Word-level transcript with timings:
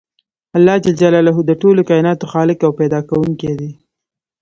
الله 0.57 0.75
ج 0.83 0.85
د 1.49 1.51
ټولو 1.61 1.81
کایناتو 1.89 2.25
خالق 2.33 2.59
او 2.63 2.71
پیدا 2.79 2.99
کوونکی 3.09 3.51
دی. 3.59 3.71